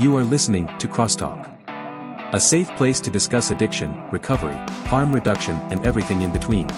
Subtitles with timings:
[0.00, 1.48] You are listening to Crosstalk,
[2.34, 4.56] a safe place to discuss addiction, recovery,
[4.88, 6.68] harm reduction, and everything in between.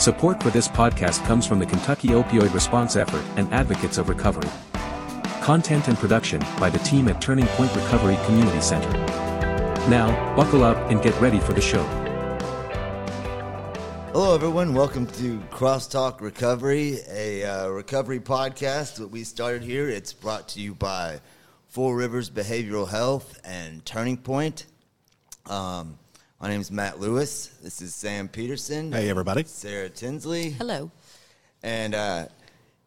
[0.00, 4.50] Support for this podcast comes from the Kentucky Opioid Response Effort and Advocates of Recovery.
[5.42, 8.90] Content and production by the team at Turning Point Recovery Community Center.
[9.88, 11.84] Now, buckle up and get ready for the show.
[14.10, 14.74] Hello, everyone.
[14.74, 19.88] Welcome to Crosstalk Recovery, a uh, recovery podcast that we started here.
[19.88, 21.20] It's brought to you by
[21.74, 24.66] Four Rivers Behavioral Health and Turning Point.
[25.46, 25.98] Um,
[26.40, 27.48] my name is Matt Lewis.
[27.64, 28.92] This is Sam Peterson.
[28.92, 29.42] Hey, everybody.
[29.42, 30.50] Sarah Tinsley.
[30.50, 30.92] Hello.
[31.64, 32.26] And, uh,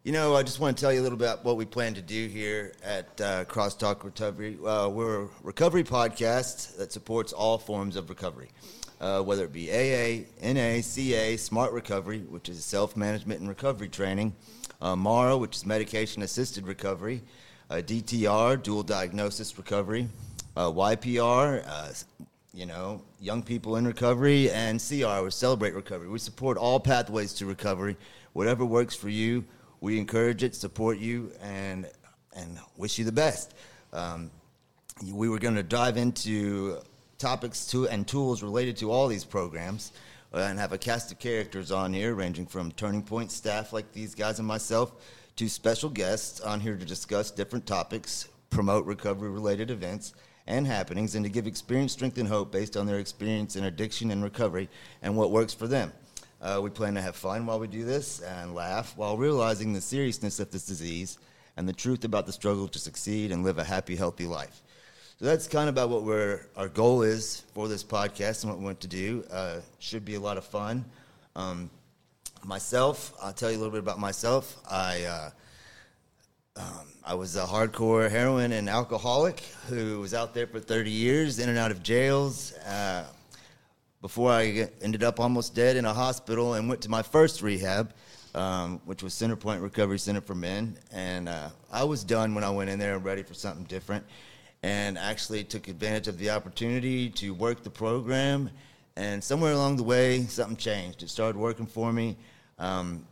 [0.06, 1.96] you know, I just want to tell you a little bit about what we plan
[1.96, 4.58] to do here at uh, Crosstalk Recovery.
[4.66, 8.52] Uh, we're a recovery podcast that supports all forms of recovery,
[9.02, 13.90] uh, whether it be AA, NA, CA, Smart Recovery, which is self management and recovery
[13.90, 14.34] training,
[14.82, 17.22] uh, MARA, which is medication assisted recovery,
[17.70, 20.08] DTR, dual diagnosis recovery,
[20.56, 21.90] YPR, uh,
[22.54, 26.08] you know, young people in recovery, and CR, we celebrate recovery.
[26.08, 27.98] We support all pathways to recovery.
[28.34, 29.46] Whatever works for you,
[29.82, 31.88] we encourage it, support you, and
[32.36, 33.54] and wish you the best.
[33.94, 34.32] Um,
[35.12, 36.80] we were going to dive into
[37.18, 39.92] topics to and tools related to all these programs
[40.34, 43.92] uh, and have a cast of characters on here ranging from turning point staff like
[43.92, 44.92] these guys and myself
[45.38, 50.14] to special guests on here to discuss different topics promote recovery related events
[50.48, 54.12] and happenings and to give experience strength and hope based on their experience in addiction
[54.12, 54.68] and recovery
[55.02, 55.94] and what works for them
[56.42, 59.82] uh, we plan to have fun while we do this and laugh while realizing the
[59.82, 61.20] seriousness of this disease
[61.56, 64.62] and the truth about the struggle to succeed and live a happy healthy life
[65.20, 68.60] so that's kind of about what we're, our goal is for this podcast and what
[68.60, 69.26] we want to do.
[69.32, 70.86] Uh, should be a lot of fun.
[71.36, 71.72] Um,
[72.46, 74.58] myself, I'll tell you a little bit about myself.
[74.70, 75.30] I uh,
[76.58, 81.40] um, I was a hardcore heroin and alcoholic who was out there for 30 years,
[81.40, 82.54] in and out of jails.
[82.54, 83.06] Uh,
[84.02, 87.94] before I ended up almost dead in a hospital and went to my first rehab,
[88.36, 90.78] um, which was Centerpoint Recovery Center for Men.
[90.92, 94.06] And uh, I was done when I went in there and ready for something different
[94.64, 98.50] and actually took advantage of the opportunity to work the program.
[98.96, 101.04] And somewhere along the way, something changed.
[101.04, 102.18] It started working for me.
[102.60, 103.06] Um,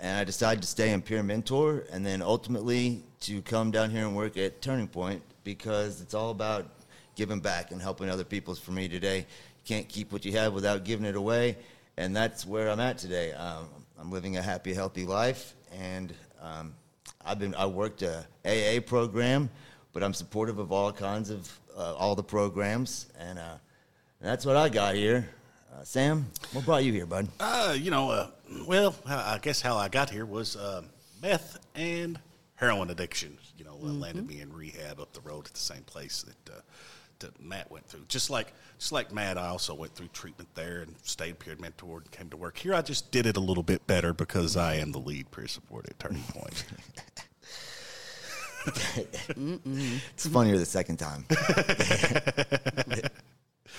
[0.00, 4.06] and I decided to stay in Peer Mentor and then ultimately to come down here
[4.06, 6.66] and work at Turning Point because it's all about
[7.14, 8.54] giving back and helping other people.
[8.54, 9.24] For me today, you
[9.64, 11.56] can't keep what you have without giving it away.
[11.96, 13.32] And that's where I'm at today.
[13.32, 15.54] Um, I'm living a happy, healthy life.
[15.72, 16.74] And um,
[17.24, 19.48] I've been, I worked a AA program
[19.94, 23.56] but I'm supportive of all kinds of uh, all the programs, and, uh,
[24.20, 25.26] and that's what I got here.
[25.74, 27.28] Uh, Sam, what brought you here, bud?
[27.40, 28.28] Uh, you know, uh,
[28.66, 30.82] well, I guess how I got here was uh,
[31.20, 32.18] meth and
[32.54, 33.38] heroin addiction.
[33.58, 34.00] You know, mm-hmm.
[34.00, 36.62] landed me in rehab up the road at the same place that
[37.20, 38.04] that Matt went through.
[38.08, 41.98] Just like just like Matt, I also went through treatment there and stayed peer mentor
[41.98, 42.74] and came to work here.
[42.74, 45.86] I just did it a little bit better because I am the lead peer support
[45.88, 46.64] at Turning Point.
[50.16, 51.26] it's funnier the second time.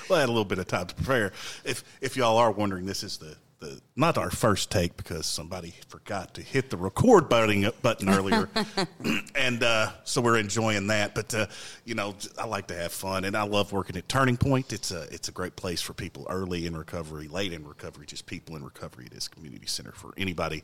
[0.09, 1.31] well, I had a little bit of time to prepare.
[1.63, 5.73] If if y'all are wondering, this is the, the not our first take because somebody
[5.88, 8.49] forgot to hit the record button button earlier,
[9.35, 11.15] and uh, so we're enjoying that.
[11.15, 11.47] But uh,
[11.83, 14.73] you know, I like to have fun, and I love working at Turning Point.
[14.73, 18.25] It's a it's a great place for people early in recovery, late in recovery, just
[18.25, 19.07] people in recovery.
[19.07, 20.63] It is community center for anybody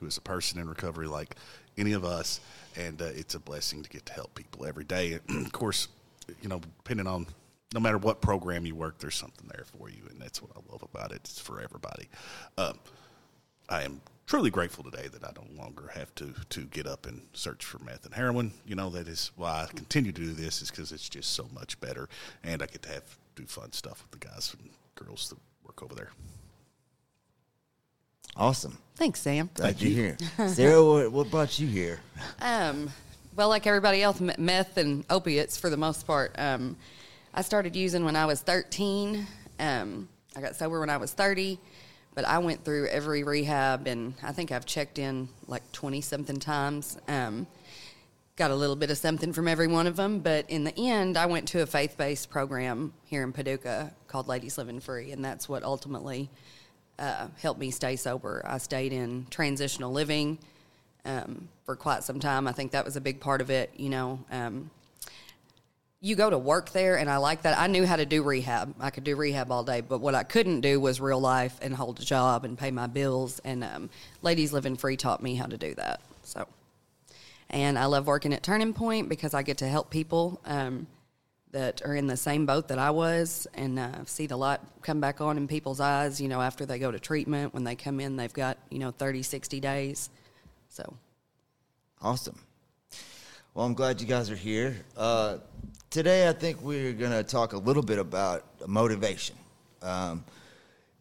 [0.00, 1.36] who is a person in recovery, like
[1.78, 2.40] any of us
[2.76, 5.18] and uh, it's a blessing to get to help people every day.
[5.28, 5.88] of course,
[6.40, 7.26] you know, depending on
[7.72, 10.60] no matter what program you work, there's something there for you, and that's what I
[10.70, 11.20] love about it.
[11.24, 12.08] It's for everybody.
[12.58, 12.78] Um,
[13.68, 17.22] I am truly grateful today that I no longer have to to get up and
[17.32, 18.52] search for meth and heroin.
[18.66, 21.48] You know, that is why I continue to do this is because it's just so
[21.54, 22.08] much better,
[22.42, 25.82] and I get to have do fun stuff with the guys and girls that work
[25.82, 26.10] over there.
[28.36, 28.78] Awesome.
[28.96, 29.50] Thanks, Sam.
[29.54, 30.16] Glad you're here.
[30.48, 32.00] Sarah, what, what brought you here?
[32.40, 32.90] Um,
[33.36, 36.34] well, like everybody else, meth and opiates for the most part.
[36.38, 36.76] Um,
[37.34, 39.26] I started using when I was 13.
[39.58, 41.58] Um, I got sober when I was 30,
[42.14, 46.38] but I went through every rehab, and I think I've checked in like 20 something
[46.38, 46.98] times.
[47.08, 47.46] Um,
[48.36, 51.16] got a little bit of something from every one of them, but in the end,
[51.16, 55.24] I went to a faith based program here in Paducah called Ladies Living Free, and
[55.24, 56.28] that's what ultimately
[56.98, 58.42] uh, helped me stay sober.
[58.44, 60.38] I stayed in transitional living
[61.06, 62.46] um, for quite some time.
[62.46, 63.70] I think that was a big part of it.
[63.76, 64.70] You know, um,
[66.04, 67.56] you go to work there, and I like that.
[67.56, 68.74] I knew how to do rehab.
[68.80, 71.72] I could do rehab all day, but what I couldn't do was real life and
[71.72, 73.40] hold a job and pay my bills.
[73.44, 73.88] And um,
[74.20, 76.00] Ladies Living Free taught me how to do that.
[76.24, 76.48] So,
[77.50, 80.88] And I love working at Turning Point because I get to help people um,
[81.52, 85.00] that are in the same boat that I was and uh, see the light come
[85.00, 87.54] back on in people's eyes, you know, after they go to treatment.
[87.54, 90.10] When they come in, they've got, you know, 30, 60 days.
[90.68, 90.96] So.
[92.00, 92.40] Awesome.
[93.54, 94.74] Well, I'm glad you guys are here.
[94.96, 95.36] Uh,
[95.90, 99.36] today, I think we're going to talk a little bit about motivation.
[99.82, 100.24] Um,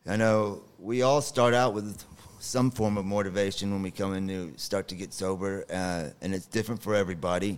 [0.06, 2.04] I know we all start out with
[2.42, 6.36] some form of motivation when we come in to start to get sober, uh, and
[6.36, 7.58] it's different for everybody.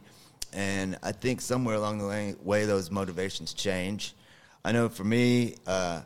[0.54, 4.14] And I think somewhere along the way, those motivations change.
[4.64, 6.02] I know for me, uh,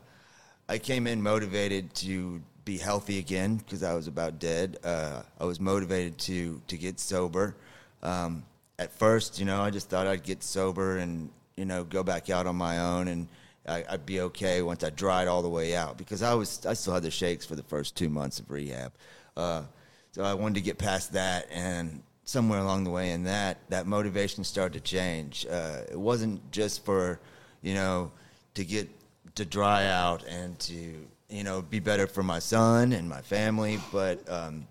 [0.69, 4.77] I came in motivated to be healthy again because I was about dead.
[4.81, 7.57] Uh, I was motivated to to get sober.
[8.01, 8.43] Um,
[8.79, 12.29] at first, you know, I just thought I'd get sober and you know go back
[12.29, 13.27] out on my own and
[13.68, 16.74] I, would be okay once I dried all the way out because I was I
[16.74, 18.94] still had the shakes for the first two months of rehab.
[19.35, 19.63] Uh,
[20.12, 23.85] so I wanted to get past that, and somewhere along the way in that, that
[23.85, 25.45] motivation started to change.
[25.45, 27.19] Uh, it wasn't just for
[27.62, 28.12] you know
[28.53, 28.89] to get
[29.35, 33.80] to dry out and to you know be better for my son and my family,
[33.91, 34.68] but um,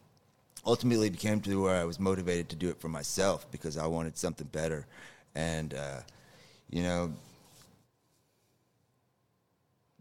[0.67, 3.87] ultimately it became to where I was motivated to do it for myself because I
[3.87, 4.87] wanted something better,
[5.35, 6.01] and uh,
[6.69, 7.13] you know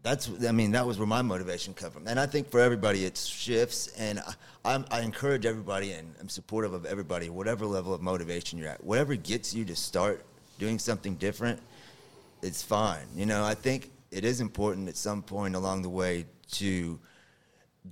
[0.06, 3.04] that's I mean that was where my motivation come from, and I think for everybody
[3.04, 3.88] it shifts.
[3.98, 4.20] And
[4.64, 8.82] I, I, encourage everybody, and I'm supportive of everybody, whatever level of motivation you're at,
[8.84, 10.24] whatever gets you to start
[10.58, 11.60] doing something different,
[12.42, 13.06] it's fine.
[13.16, 16.98] You know, I think it is important at some point along the way to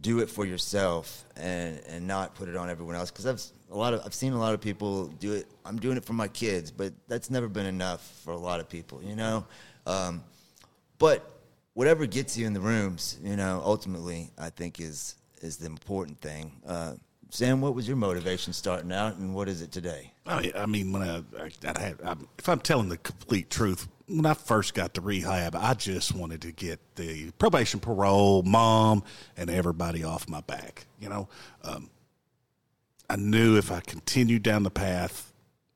[0.01, 3.77] do it for yourself and and not put it on everyone else because I've a
[3.77, 5.47] lot of I've seen a lot of people do it.
[5.65, 8.69] I'm doing it for my kids, but that's never been enough for a lot of
[8.69, 9.03] people.
[9.03, 9.47] You know,
[9.87, 10.23] um,
[10.99, 11.31] but
[11.75, 16.21] whatever gets you in the rooms, you know, ultimately, I think is is the important
[16.21, 16.53] thing.
[16.67, 16.95] Uh,
[17.31, 20.13] Sam, what was your motivation starting out, and what is it today?
[20.27, 24.27] Oh, I mean, when I, I, I I, if I'm telling the complete truth, when
[24.27, 29.03] I first got to rehab, I just wanted to get the probation, parole, mom,
[29.37, 30.87] and everybody off my back.
[31.01, 31.29] You know,
[31.63, 31.91] um,
[33.09, 35.33] I knew if I continued down the path,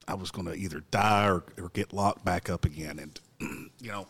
[0.06, 2.98] I was going to either die or, or get locked back up again.
[2.98, 3.20] And
[3.80, 4.06] you know,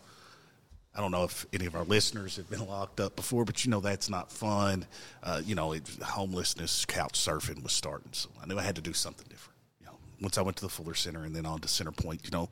[0.95, 3.71] I don't know if any of our listeners have been locked up before, but you
[3.71, 4.85] know that's not fun.
[5.23, 8.81] Uh, you know, it, homelessness, couch surfing was starting, so I knew I had to
[8.81, 9.57] do something different.
[9.79, 12.31] You know, once I went to the Fuller Center and then on to Centerpoint, you
[12.31, 12.49] know,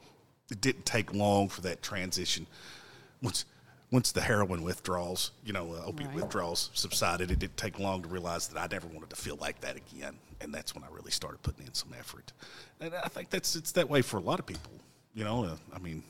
[0.51, 2.47] it didn't take long for that transition.
[3.21, 3.45] Once
[3.89, 6.17] once the heroin withdrawals, you know, uh, opiate right.
[6.17, 9.61] withdrawals subsided, it didn't take long to realize that I never wanted to feel like
[9.61, 12.33] that again, and that's when I really started putting in some effort.
[12.81, 14.71] And I think that's it's that way for a lot of people.
[15.13, 16.03] You know, uh, I mean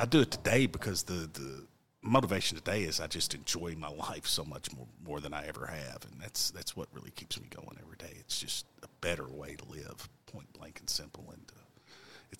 [0.00, 1.66] I do it today because the the
[2.02, 5.66] motivation today is I just enjoy my life so much more more than I ever
[5.66, 8.16] have, and that's that's what really keeps me going every day.
[8.18, 11.29] It's just a better way to live, point blank and simple.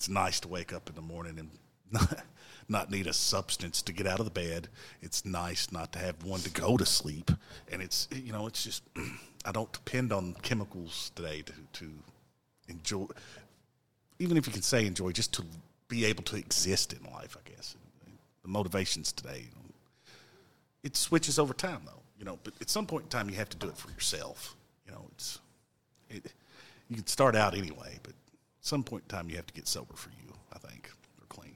[0.01, 1.51] It's nice to wake up in the morning and
[1.91, 2.23] not,
[2.67, 4.67] not need a substance to get out of the bed.
[4.99, 7.29] It's nice not to have one to go to sleep,
[7.71, 8.81] and it's you know it's just
[9.45, 11.91] I don't depend on chemicals today to to
[12.67, 13.05] enjoy.
[14.17, 15.43] Even if you can say enjoy, just to
[15.87, 17.75] be able to exist in life, I guess.
[18.41, 19.75] The motivations today, you know,
[20.81, 22.01] it switches over time, though.
[22.17, 24.55] You know, but at some point in time, you have to do it for yourself.
[24.87, 25.37] You know, it's
[26.09, 26.33] it,
[26.89, 27.99] you can start out anyway,
[28.71, 30.33] some point in time, you have to get sober for you.
[30.53, 31.55] I think or clean.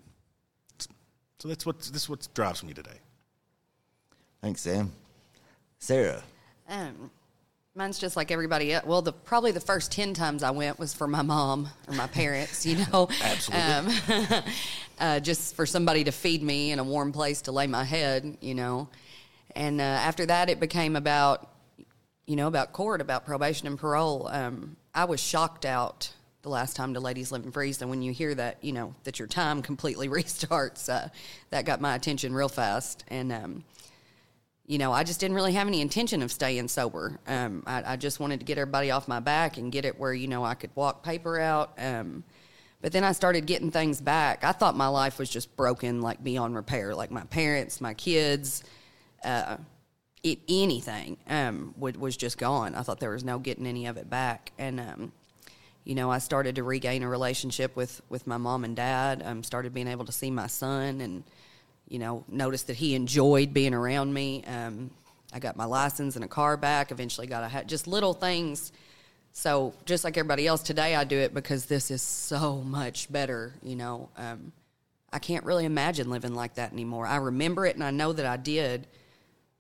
[1.40, 3.00] So that's what this what drives me today.
[4.42, 4.92] Thanks, Sam.
[5.80, 6.22] Sarah.
[6.68, 7.10] Um,
[7.74, 8.86] Mine's just like everybody else.
[8.86, 12.08] Well, the probably the first ten times I went was for my mom or my
[12.08, 13.08] parents, you know.
[13.24, 14.36] Absolutely.
[14.36, 14.44] Um,
[15.00, 18.38] uh, just for somebody to feed me and a warm place to lay my head,
[18.42, 18.90] you know.
[19.56, 21.50] And uh, after that, it became about,
[22.26, 24.28] you know, about court, about probation and parole.
[24.28, 26.12] Um, I was shocked out
[26.46, 27.74] the last time to Ladies live Living Free.
[27.82, 31.10] And when you hear that, you know, that your time completely restarts, uh,
[31.50, 33.04] that got my attention real fast.
[33.08, 33.64] And um,
[34.68, 37.20] you know, I just didn't really have any intention of staying sober.
[37.26, 40.14] Um, I, I, just wanted to get everybody off my back and get it where,
[40.14, 41.74] you know, I could walk paper out.
[41.78, 42.24] Um,
[42.82, 44.44] but then I started getting things back.
[44.44, 46.96] I thought my life was just broken, like beyond repair.
[46.96, 48.64] Like my parents, my kids,
[49.24, 49.58] uh,
[50.24, 52.76] it, anything um, would, was just gone.
[52.76, 54.52] I thought there was no getting any of it back.
[54.60, 55.12] And, um,
[55.86, 59.24] you know, I started to regain a relationship with, with my mom and dad.
[59.24, 61.24] Um, started being able to see my son and–
[61.88, 64.44] you know, noticed that he enjoyed being around me.
[64.46, 64.90] Um,
[65.32, 66.92] I got my license and a car back.
[66.92, 67.68] Eventually, got a hat.
[67.68, 68.72] Just little things.
[69.34, 73.54] So, just like everybody else, today I do it because this is so much better.
[73.62, 74.52] You know, um,
[75.14, 77.06] I can't really imagine living like that anymore.
[77.06, 78.88] I remember it and I know that I did,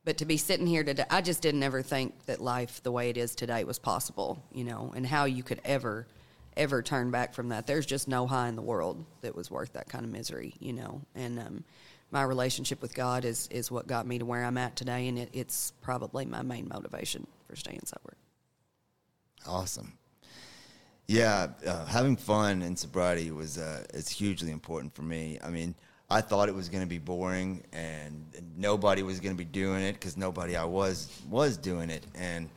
[0.05, 3.09] But to be sitting here today, I just didn't ever think that life the way
[3.09, 6.05] it is today was possible, you know, and how you could ever,
[6.57, 7.67] ever turn back from that.
[7.67, 10.73] There's just no high in the world that was worth that kind of misery, you
[10.73, 11.01] know.
[11.15, 11.63] And um,
[12.11, 15.17] my relationship with God is, is what got me to where I'm at today, and
[15.17, 18.15] it, it's probably my main motivation for staying sober.
[19.47, 19.93] Awesome.
[21.07, 25.37] Yeah, uh, having fun in sobriety was uh, is hugely important for me.
[25.43, 25.75] I mean,
[26.09, 28.25] I thought it was going to be boring and
[28.57, 32.05] nobody was going to be doing it because nobody I was was doing it.
[32.15, 32.49] And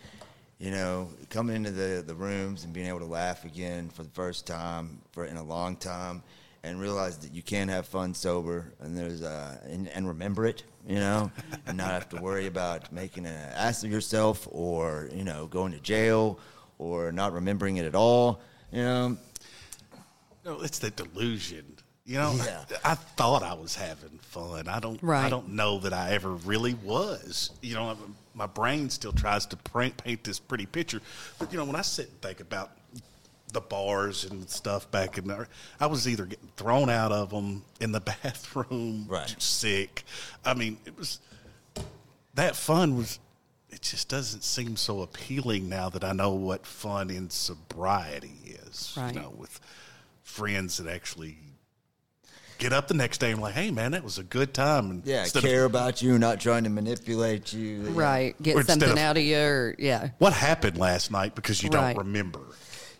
[0.59, 4.11] you know, coming into the the rooms and being able to laugh again for the
[4.11, 6.23] first time for in a long time,
[6.63, 10.65] and realize that you can have fun sober and there's uh and, and remember it,
[10.87, 11.31] you know,
[11.67, 15.73] and not have to worry about making an ass of yourself or you know going
[15.73, 16.39] to jail
[16.79, 18.41] or not remembering it at all.
[18.73, 19.19] You know,
[20.45, 21.77] No, it's the delusion.
[22.09, 22.65] You know, Yeah.
[22.85, 24.67] I, I thought I was having fun.
[24.67, 24.99] I don't.
[25.03, 25.27] Right.
[25.27, 27.51] I don't know that I ever really was.
[27.61, 27.99] You know,
[28.35, 31.03] my brain still tries to paint, paint this pretty picture,
[31.39, 32.71] but you know, when I sit and think about
[33.53, 35.49] the bars and stuff back in there,
[35.79, 39.35] I was either getting thrown out of them in the bathroom, Right.
[39.39, 40.05] sick.
[40.47, 41.21] I mean, it was
[42.35, 43.19] that fun was.
[43.69, 48.95] It just doesn't seem so appealing now that I know what fun in sobriety is.
[48.97, 49.15] Right.
[49.15, 49.61] You know, with
[50.23, 51.37] friends that actually
[52.59, 54.91] get up the next day and like, hey man, that was a good time.
[54.91, 57.83] And yeah, instead care of, about you, not trying to manipulate you.
[57.91, 58.35] Right.
[58.39, 60.11] Or Get instead something of- out of you, or, yeah.
[60.19, 61.95] what happened last night because you Right.
[61.95, 62.41] don't remember.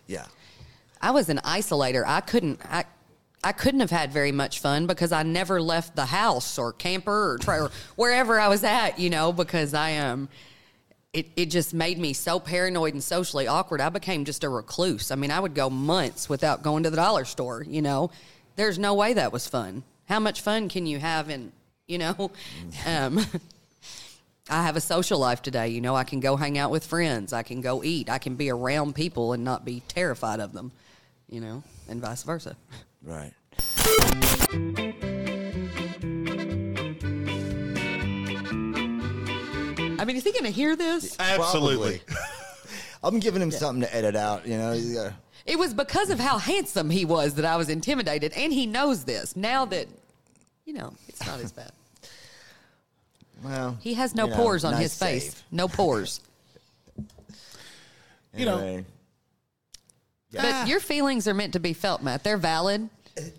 [0.07, 0.25] Yeah.
[1.01, 2.03] I was an isolator.
[2.05, 2.59] I couldn't.
[2.65, 2.85] I,
[3.41, 7.33] I couldn't have had very much fun because I never left the house or camper
[7.33, 8.99] or, tra- or wherever I was at.
[8.99, 10.27] You know, because I am.
[11.13, 13.79] it it just made me so paranoid and socially awkward.
[13.79, 15.09] I became just a recluse.
[15.11, 17.63] I mean, I would go months without going to the dollar store.
[17.65, 18.11] You know,
[18.59, 19.83] there's no way that was fun.
[20.09, 21.53] How much fun can you have in
[21.87, 22.31] you know?
[22.85, 23.25] Um,
[24.51, 25.67] I have a social life today.
[25.67, 27.33] You know, I can go hang out with friends.
[27.33, 28.09] I can go eat.
[28.09, 30.71] I can be around people and not be terrified of them.
[31.29, 32.55] You know, and vice versa.
[33.03, 33.31] Right.
[39.99, 41.15] I mean, is he going to hear this?
[41.19, 42.01] Absolutely.
[43.03, 44.47] I'm giving him something to edit out.
[44.47, 44.73] You know.
[44.73, 45.15] He's gotta-
[45.49, 49.03] It was because of how handsome he was that I was intimidated, and he knows
[49.03, 49.87] this now that,
[50.65, 51.71] you know, it's not as bad.
[53.43, 55.43] well, He has no you know, pores on nice his face.
[55.51, 56.21] No pores.
[58.35, 58.85] You know- Anyway,
[60.31, 62.23] But your feelings are meant to be felt, Matt.
[62.23, 62.87] They're valid.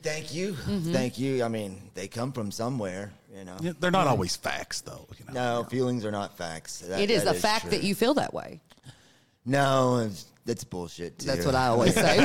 [0.02, 0.93] thank you, Mm-hmm.
[0.93, 1.45] thank you.
[1.45, 3.12] I mean, they come from somewhere.
[3.33, 3.57] You know.
[3.61, 5.07] Yeah, They're not always facts, though.
[5.17, 5.62] You know?
[5.62, 6.81] No, feelings are not facts.
[6.81, 7.71] That- It is that a fact true.
[7.71, 8.59] that you feel that way.
[9.47, 11.16] No, it's- that's bullshit.
[11.21, 11.26] Too.
[11.26, 12.16] That's what I always say.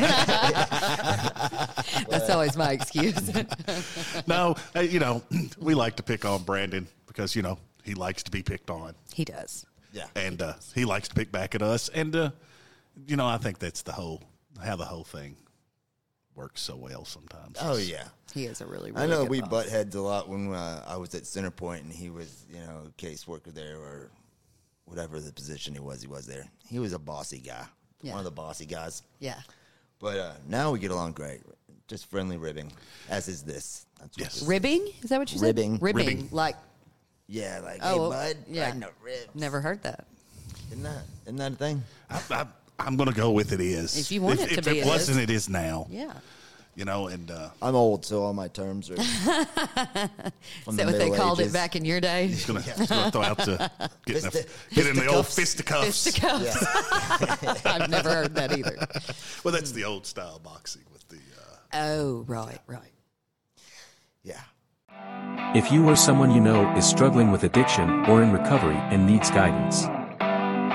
[2.09, 3.31] That's always my excuse.
[4.27, 5.21] no, uh, you know,
[5.59, 8.95] we like to pick on Brandon because you know he likes to be picked on,
[9.13, 9.67] he does.
[9.93, 10.07] Yeah.
[10.15, 12.31] and uh, he likes to pick back at us, and uh,
[13.05, 14.23] you know, I think that's the whole
[14.63, 15.37] how the whole thing
[16.33, 17.59] works so well sometimes.
[17.61, 18.05] Oh yeah.
[18.33, 19.49] He is a really, really I know good we boss.
[19.49, 22.87] butt heads a lot when uh, I was at Centerpoint and he was, you know,
[22.97, 24.09] caseworker there or
[24.85, 26.01] whatever the position he was.
[26.01, 26.49] He was there.
[26.67, 27.65] He was a bossy guy,
[28.01, 28.11] Yeah.
[28.11, 29.01] one of the bossy guys.
[29.19, 29.39] Yeah.
[29.99, 31.41] But uh, now we get along great,
[31.87, 32.71] just friendly ribbing,
[33.09, 33.85] as is this.
[33.99, 34.39] That's Yes.
[34.39, 34.47] this.
[34.47, 34.87] Ribbing?
[35.01, 35.45] Is that what you said?
[35.47, 35.77] Ribbing.
[35.79, 36.05] Ribbing.
[36.07, 36.29] Ribbing.
[36.31, 36.55] Like,
[37.27, 38.65] Yeah, like Oh, hey bud, yeah.
[38.65, 39.27] riding the ribs.
[39.33, 40.05] never heard that.
[40.71, 41.83] Isn't that isn't that a thing?
[42.09, 42.45] I, I,
[42.79, 43.97] I'm going to go with it is.
[43.97, 45.23] If you want it to if be, it it wasn't, is.
[45.23, 45.87] it is now.
[45.89, 46.13] Yeah.
[46.75, 48.95] You know, and uh, I'm old, so all my terms are.
[48.99, 50.31] Is that
[50.67, 52.27] what they called it back in your day?
[52.27, 53.71] he's going to throw out to
[54.05, 55.85] get in, the, get in the old fisticuffs.
[56.03, 56.59] fisticuffs.
[56.59, 57.65] Fisticuffs.
[57.65, 58.75] I've never heard that either.
[59.45, 61.15] Well, that's the old style boxing with the.
[61.15, 62.91] Uh, Oh, right, right.
[64.23, 64.41] Yeah.
[65.55, 69.29] If you or someone you know is struggling with addiction or in recovery and needs
[69.31, 69.85] guidance,